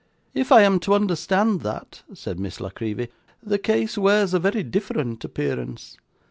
'If 0.33 0.51
I 0.51 0.63
am 0.63 0.79
to 0.79 0.95
understand 0.95 1.61
that,' 1.61 2.01
said 2.15 2.39
Miss 2.39 2.59
La 2.59 2.71
Creevy, 2.71 3.09
'the 3.43 3.59
case 3.59 3.99
wears 3.99 4.33
a 4.33 4.39
very 4.39 4.63
different 4.63 5.23
appearance. 5.23 5.95